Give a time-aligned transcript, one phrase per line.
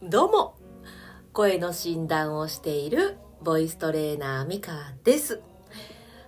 [0.00, 0.54] どうも。
[1.32, 5.40] 声の診断をしているボイストレーナーミカです。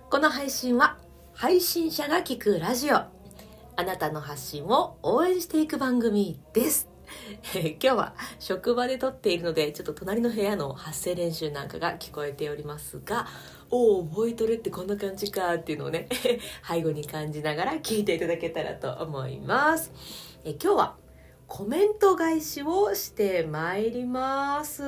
[0.09, 0.97] この配信は
[1.33, 2.95] 配信者が聞くラジオ。
[2.97, 3.09] あ
[3.77, 6.89] なたの発信を応援していく番組です。
[7.55, 13.27] 今日は職場で撮っているのでちょっと隣の部屋の発声練習なんかが聞こえておりますが
[13.69, 16.07] おおボイトレってこんな感じかっていうのをね
[16.65, 19.91] 背後に感じながら聞いていただけたらと思います。
[20.43, 21.00] え今日は
[21.53, 24.83] コメント返しをしてまいります。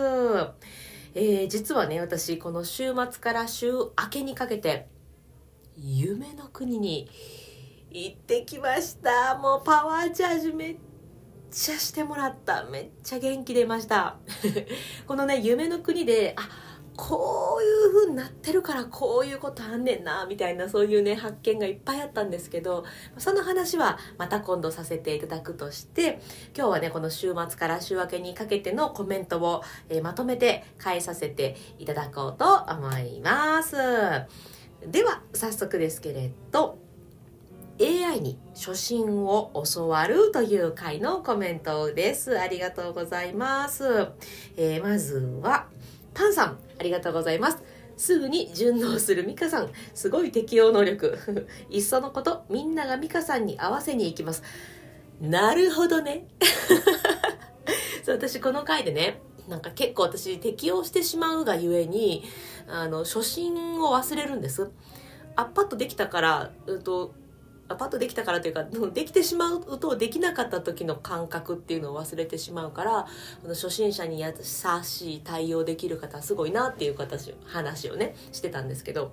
[1.14, 4.88] えー、実はね、私、この週末から週明けにかけて、
[5.76, 7.12] 夢の国に
[7.92, 9.38] 行ってきました。
[9.38, 10.78] もうパワーチャージめっ
[11.52, 12.64] ちゃしてもらった。
[12.64, 14.16] めっちゃ元気出ました。
[15.06, 22.84] このね、夢の国で、あ、こういう風になってるからこういうことあんねんなみたいなそういうね発見がいっぱいあったんですけど
[23.18, 26.22] その話はまた今度させていただくとして
[26.56, 33.76] 今日はねこの週末から週明けにかけてのコメントを、え、まとめて返させていただこうと思います
[34.88, 36.78] では早速ですけれど
[37.82, 42.40] AI に初心を教わるという回のコメントです。
[42.40, 43.84] ありがとうございます。
[44.56, 45.68] えー、まずは、
[46.14, 47.64] パンさん、ありがとうございます。
[47.98, 49.70] すぐに順応するミカさん。
[49.94, 51.18] すごい適応能力。
[51.70, 54.44] いっそのこと、みんながミカさんに合わせに行きます。
[55.22, 56.28] なるほどね。
[58.04, 62.24] そう私この回でね、なんか結構私適応してしまうがゆえに、
[62.68, 64.70] あの、初心を忘れるんです。
[65.36, 67.14] あ、パッとできたから、うんと、
[67.70, 73.08] パッとできたからというかできてしまうとできなかった時の感覚っていうのを忘れてしまうから
[73.48, 74.34] 初心者に優
[74.84, 79.12] しい対応できる方はすごいなっていう形話をねしてたんですけど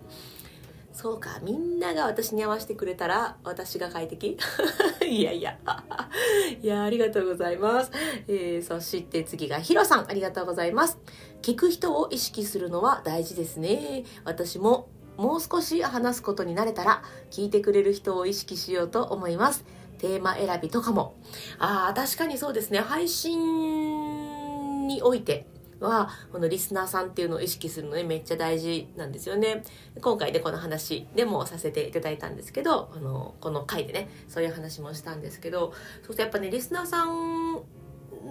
[0.92, 4.36] そうかみんなが私に合わせてくれたら私が快適？
[5.06, 5.56] いやいや。
[6.60, 7.90] いやありがとうございます、
[8.26, 10.10] えー、そして次がヒロさん。
[10.10, 10.98] ありがとうございます。
[11.42, 14.04] 聞く人を意識するのは大事ですね。
[14.24, 14.88] 私も
[15.20, 19.66] もう少し話すことになれたら聞いてくれる人を意識しようと思います。
[19.98, 21.14] テーマ選びとかも。
[21.58, 22.80] あ確かにそうですね。
[22.80, 25.46] 配信において
[25.78, 29.62] はこのリスナーさんっていうのを意識するのねめっちゃ大事なんですよね。
[30.00, 37.59] 今回でこの話でもさせていただいたんですけどあのこの回でねそういう話もしたんですけどそうするとやっぱねリスナーさん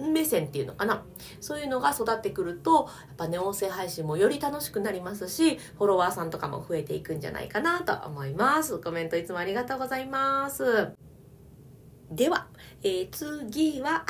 [0.00, 1.04] 目線っていうのかな。
[1.40, 8.78] そういうのが育ってくるとやっぱね音声配信もより楽しくなりますしフォロワーさんとかも増えていくんじゃないかなと思います。
[8.78, 10.88] コメントいつもありがとうございます。
[12.10, 12.48] では、
[12.82, 14.04] えー、次は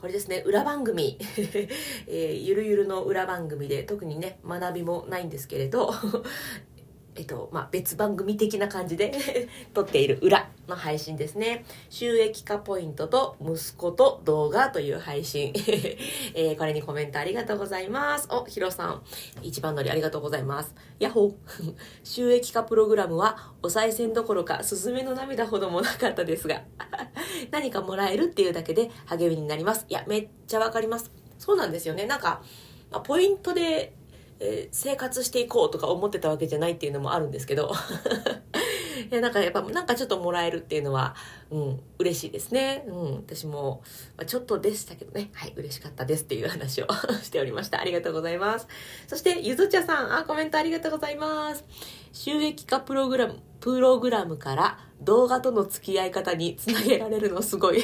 [0.00, 0.42] これですね。
[0.46, 1.18] 裏番組、
[2.08, 5.92] えー、ゆるゆるの裏番組で特にね学びもないんですけれど。
[7.20, 9.12] えっと、まあ、別番組的な感じで
[9.74, 11.66] 撮っている裏の配信ですね。
[11.90, 15.52] 収益化ポイントと息子と動画という配信。
[16.34, 18.26] えー、これにコメントありがとうございます。
[18.30, 19.02] お、ヒロさん、
[19.42, 20.74] 一番乗りありがとうございます。
[20.98, 21.34] ヤッホー
[22.04, 26.62] 収益化プログラムはお賽銭どころか、すずめの涙ほどもなかったですが、
[27.50, 29.84] 何かもらえるっていうだけで励みになります。
[29.90, 31.12] いや、めっちゃわかります。
[31.36, 32.06] そうなんですよね。
[32.06, 32.42] なんか、
[32.90, 33.99] まあ、ポイントで
[34.40, 37.72] えー、生活していこうとか思ってたわけじゃないっていうのもあるんですけど
[39.10, 41.14] いやなんかやっぱなんかちょっともらえるっていうのは、
[41.50, 42.84] うん、嬉しいですね。
[42.86, 43.82] うん、私も、
[44.16, 46.86] まあ、ちょっとでしたけどね、はい、嬉しかったですっていう話を
[47.22, 47.80] しておりました。
[47.80, 48.68] ありがとうございます。
[49.06, 51.64] そして、ゆずちゃさん、あ、コメントありがとうございます。
[52.12, 57.82] 収益化プログラム、プログラムから動画との付き合い方につなげられるのすごい。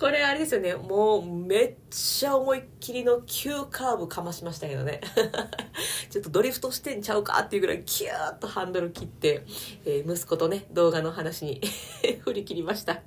[0.00, 0.74] これあれですよね。
[0.74, 5.02] もうめっちゃ思いっきりの急カーブかましましたけどね。
[6.08, 9.44] ちょっとドリフトしてんちゃうかっていうぐらいキューッとハンドル切って、
[9.84, 11.60] えー、息子とね動画の話に
[12.24, 13.02] 振り切りました。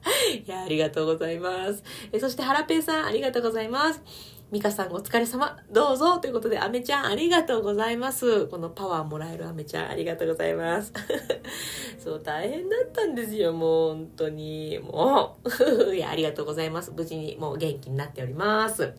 [0.32, 4.00] いやありがとうございます、え、そしてハラペーさんありがとうございます。
[4.50, 5.56] ミカさんお疲れ様。
[5.70, 8.46] どうぞということで、アメちゃんありがとうございます。
[8.46, 10.92] このパワーもらえるアメちゃんありがとうございます。
[12.02, 14.80] そう、大変だったんですよ、もう本当に。
[14.80, 15.94] もう。
[15.94, 16.90] いや、ありがとうございます。
[16.90, 18.92] 無事にもう元気になっております。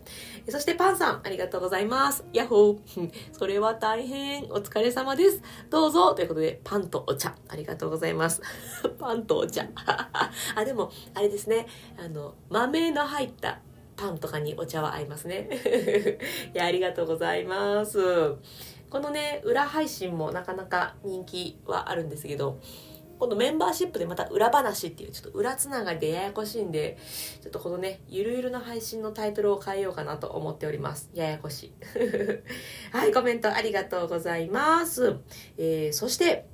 [0.48, 2.24] そしてパンさん、ありがとうございます。
[2.31, 3.12] ヤッホー。
[3.38, 4.45] それは大変。
[4.45, 5.42] お疲れ様です。
[5.69, 7.36] どうぞということで、パンとお茶。
[7.50, 8.42] ありがとうございます。
[8.97, 9.68] パンとお茶。
[10.56, 11.68] あ、でも、あれですね。
[11.97, 13.59] あの、豆の入った
[14.01, 15.48] パンとかにお茶は合いますね。
[16.56, 18.00] いやありがとうございます。
[18.89, 22.59] このね裏配信もなかなか人気はあるんですけど
[23.19, 26.98] 今度メンバーシップでまた裏話っていうちょっと裏つながりでややこしいんで
[27.42, 31.12] ちょっとこのねゆるゆるな配信のタイトルを変えようかなと思っております。
[31.13, 31.74] ややこしい。
[32.92, 35.15] はいコメントありがとうございます、
[35.57, 36.47] えー、そして、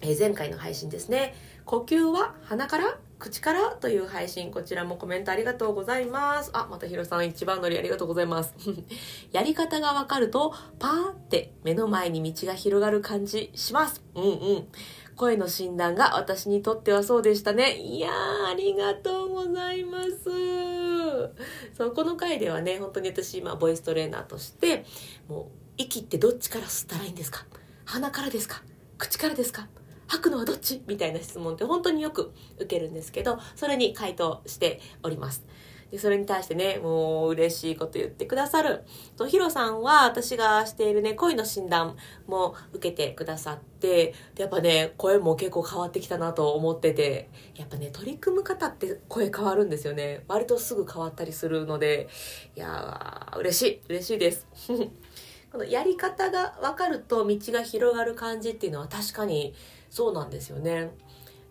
[0.00, 1.34] えー、前回の配信ですね。
[1.64, 2.98] 呼吸は鼻から？
[3.24, 6.50] 口からという配信、こちらもコメントありがとうございます。
[6.52, 8.54] あ、またひろさん一番乗りありがとうございます。
[9.32, 14.02] やり方がわかると、パーって目の前に道が広がる感じします。
[14.14, 14.26] うんう
[14.56, 14.68] ん。
[15.16, 17.78] 声の診断が私にとってはそうでしたね。
[17.78, 18.12] いやー、
[18.50, 21.32] ありがとうございます。
[21.72, 24.84] そう、この回ではね、本当に私、今、ボイストレーナーとして、
[25.28, 25.46] もう、
[25.78, 27.46] 息ってどっちから吸ったらいいんですか？
[27.86, 28.62] 鼻からですか？
[28.98, 29.66] 口からですか？
[30.06, 30.82] 吐くのはどっち？
[30.86, 35.44] みたいな質問って本当によく受けるんですけど、それに回答しております。
[35.90, 38.82] でそれに対してね、もう嬉しいこと言ってくださる。
[39.16, 41.96] と、ヒロさんは私がしているね、恋の診断
[42.26, 50.24] も受けてくださって、やっぱね、声も結構変わってきたなと思ってて、やっぱね、取り組む方って声変わるんですよね。
[50.26, 52.08] 割とすぐ変わったりするので、
[52.56, 54.48] いやー、嬉しい、嬉しいです。
[55.52, 59.54] このやり方が分かると道が広がる感じっていうのは確かに
[59.94, 60.90] そうなんですよね。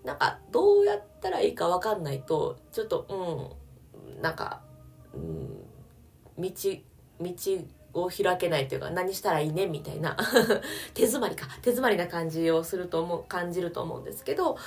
[0.03, 3.55] なんかどうやったらいいか分かんないとちょっと
[4.05, 4.59] うんなんか、
[5.13, 5.47] うん、
[6.37, 6.51] 道
[7.21, 7.31] 道
[7.93, 10.17] を開けないというか何したらいいねみたいな
[10.93, 14.57] 手詰まりか手詰まりな感じをすると思う感じると思うんですけど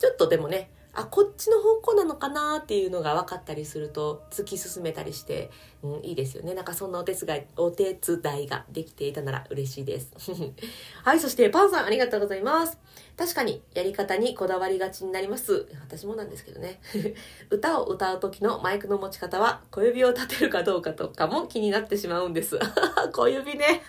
[0.00, 5.50] ちょっとでもねあこっちの方向なのかなっていうのが分かったりすると突き進めたりして、
[5.82, 6.52] うん、いいですよね。
[6.52, 10.12] なんかそんなお手伝いお手伝いができていたなら嬉しいです。
[11.02, 12.78] はいそしてパンさんありがとうございます。
[13.16, 15.66] 確かにやり方にこだわりがちになります。
[15.80, 16.80] 私もなんですけどね。
[17.48, 22.58] 歌を歌う時のマイクの持ち方は小指を立てるかどうかとかも気になってしまうんです。
[23.12, 23.82] 小指ね。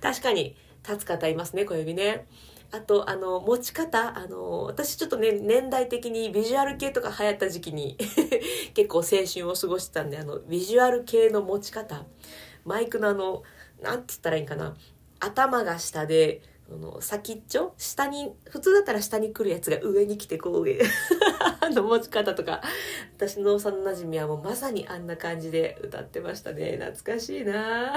[0.00, 0.56] 確かに。
[0.86, 2.26] 立つ方いますね小指ね。
[2.70, 7.96] あと、あの、持ち方、あの、私ちょっとね、年代的にビジュアル系とか流行った時期に
[8.74, 12.04] 結構青春を過ごしてたんで、あの、ビジュアル系の持ち方、
[12.64, 13.44] マイクのあの、
[13.80, 14.74] なんつったらいいんかな、
[15.20, 20.80] 頭が下で、あの先っちょ下に普通だったら下に来るやつが上に来てこう上。
[21.74, 22.62] の持ち方とか
[23.16, 26.78] 私の幼なじみはもうまさにあんな感じで歌ってましたね。
[26.80, 27.94] 懐かしいな。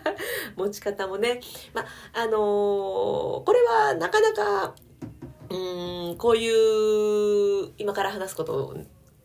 [0.56, 1.40] 持ち方もね。
[1.74, 4.74] まあのーこれはなかなか
[5.50, 8.76] うーんこういう今から話すこと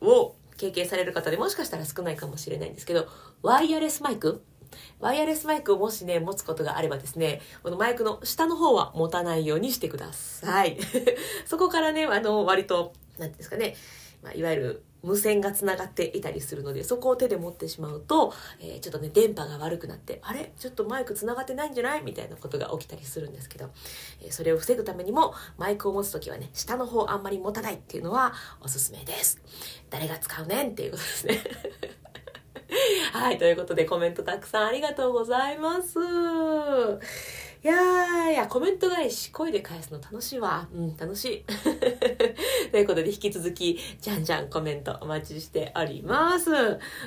[0.01, 3.07] を経験される方でもしかしたら少ないかもしれないんですけど
[3.41, 4.41] ワイヤレスマイク？
[4.99, 10.77] ワイヤレスマイクをもしね、持つことがあればですね、このマイクの下の方は持たないようにしてください。
[11.45, 13.75] そこからね、あの、割と、なんていうんですかね、
[14.23, 20.51] まあ、いわゆる無線がつながっていたりするので、そこを手で持ってしまうと、えーちょっとね、電波が悪くなって、あれ？
[20.57, 22.01] ちょっとマイクつながってないんじゃない？
[22.01, 23.69] みたいなことが起きたりするんですけど、
[24.23, 29.39] えーそれを防ぐためにも、マイクを持つときはね、下の方あんまり持たないっていうのはおすすめです。
[29.91, 31.39] 誰が使うねんっていうことですね。
[33.13, 35.99] はい、ということでコメントたくさんありがとうございます。
[37.65, 40.67] いやー、いや、コメント返し、声で返すの楽しいわ。
[40.71, 41.45] うん、楽しい。
[42.69, 46.51] ということで、引き続き、じゃんじゃんコメントお待ちしております。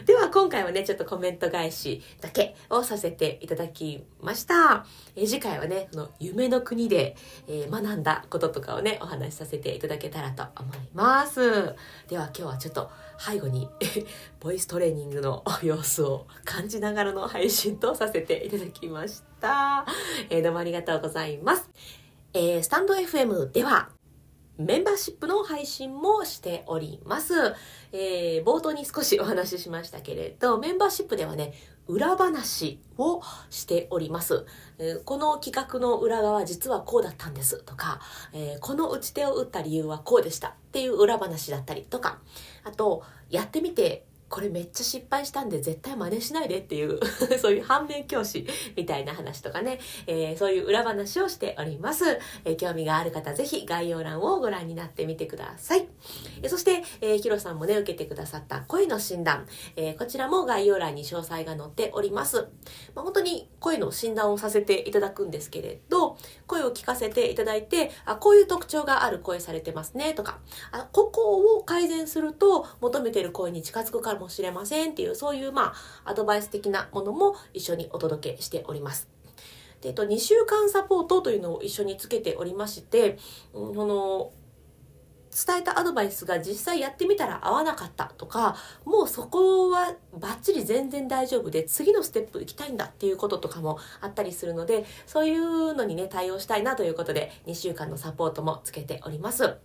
[0.04, 4.84] では、今回はね、ちょっとコメント返しだけをさせていただきました。
[5.14, 7.14] え次回はね、この夢の国で、
[7.46, 11.76] えー学んだこととかをね、お話しさせていただけたらと思います。
[12.08, 13.68] では、今日はちょっと背後に
[14.40, 19.27] ボイストレーニングの様子を感じながらの配信とさせていただきました。
[20.30, 21.70] えーどうもありがとうございます。
[22.34, 23.88] えースタンド FM では、
[24.58, 27.34] メンバーシップの配信もしております。
[27.92, 31.52] えー冒頭に少しお話ししましたけれど、メンバーシップではね、
[31.86, 34.44] 裏話をしております。
[34.78, 38.00] えーこの企画の裏側実はこうだったんですとか、
[38.32, 42.18] えーこの打ち手を打った理由はこうでしたっていう裏話だったりとか、
[42.64, 47.00] あと、やってみて、これめっちゃ失敗したんで絶対真似しないでっていう
[47.40, 52.04] そういう反面教師みたいな話とかね、えーそういう裏話をしております、
[52.44, 55.88] えー興味がある方ぜひ概要欄をご覧になってみてください。
[56.42, 62.48] えーそして、えーヒロさんもね受けてくださった声の診断、えーこちらも概要欄に詳細が載っております、
[62.94, 66.16] まあ、本当に声の診断をさせていただくんですけれど
[66.46, 70.38] 声を聞かせていただいてあこういう特徴がある声されてますねとか
[70.72, 75.72] あここを改善すると求めてる声に近づくかもしれませんっていうそういうま
[76.04, 79.08] あアドバイス的なものも一緒にお届けしております。
[79.80, 83.16] でえっと、2週間サポートというのを一緒につけておりまして、
[83.52, 84.32] うん、その
[85.30, 99.58] 伝えたアドバイスが実際やってみたら合わなかったとかもうそこはバッチリ全然大丈夫で次のステップ行きたいんだっていうこととかもあったりするのでそういうのにね対応したいなということで2週間のサポートもつけております。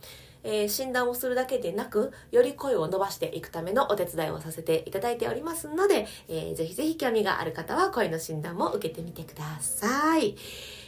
[0.43, 10.35] えー診断をするだけでなくより声を伸ばしていくためのお手伝いをさせていただいておりますので、えーぜひぜひ興味がある方は声の診断も受けてみてください。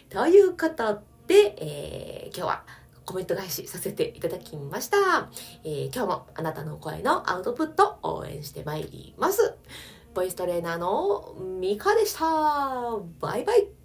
[0.09, 2.63] ということで、えー今日は
[3.05, 5.29] コメント返しさせていただきました。
[5.63, 9.53] えー、今日もあなたの声のアウトプット応援してまいります。
[10.15, 12.25] ボイストレーナーのミカでした。
[13.19, 13.84] バイバイ。